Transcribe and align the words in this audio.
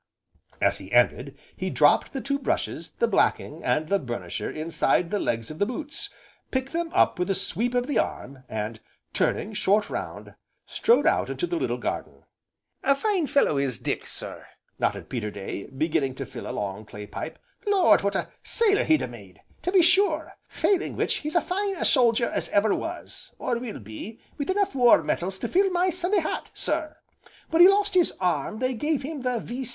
As 0.59 0.79
he 0.79 0.91
ended, 0.91 1.37
he 1.55 1.69
dropped 1.69 2.11
the 2.11 2.21
two 2.21 2.39
brushes, 2.39 2.89
the 2.97 3.07
blacking, 3.07 3.63
and 3.63 3.87
the 3.87 3.99
burnisher 3.99 4.49
inside 4.49 5.11
the 5.11 5.19
legs 5.19 5.51
of 5.51 5.59
the 5.59 5.65
boots, 5.67 6.09
picked 6.49 6.73
them 6.73 6.89
up 6.91 7.19
with 7.19 7.29
a 7.29 7.35
sweep 7.35 7.75
of 7.75 7.85
the 7.85 7.99
arm, 7.99 8.43
and, 8.49 8.79
turning 9.13 9.53
short 9.53 9.91
round, 9.91 10.33
strode 10.65 11.05
out 11.05 11.29
into 11.29 11.45
the 11.45 11.55
little 11.55 11.77
garden. 11.77 12.23
"A 12.81 12.95
fine 12.95 13.27
fellow 13.27 13.59
is 13.59 13.77
Dick, 13.77 14.07
sir!" 14.07 14.47
nodded 14.79 15.07
Peterday, 15.07 15.67
beginning 15.67 16.15
to 16.15 16.25
fill 16.25 16.49
a 16.49 16.49
long 16.49 16.83
clay 16.83 17.05
pipe, 17.05 17.37
"Lord! 17.67 18.01
what 18.01 18.15
a 18.15 18.29
sailor 18.43 18.85
he 18.85 18.97
'd 18.97 19.03
ha' 19.03 19.07
made, 19.11 19.41
to 19.61 19.71
be 19.71 19.83
sure! 19.83 20.33
failing 20.49 20.95
which 20.95 21.17
he's 21.17 21.35
as 21.35 21.43
fine 21.43 21.75
a 21.75 21.85
soldier 21.85 22.25
as 22.31 22.49
ever 22.49 22.73
was, 22.73 23.35
or 23.37 23.59
will 23.59 23.77
be, 23.79 24.19
with 24.39 24.49
enough 24.49 24.73
war 24.73 25.03
medals 25.03 25.37
to 25.37 25.47
fill 25.47 25.69
my 25.69 25.91
Sunday 25.91 26.21
hat, 26.21 26.49
sir. 26.55 26.97
When 27.51 27.61
he 27.61 27.67
lost 27.67 27.93
his 27.93 28.11
arm 28.19 28.57
they 28.57 28.73
gave 28.73 29.03
him 29.03 29.21
the 29.21 29.39
V. 29.39 29.67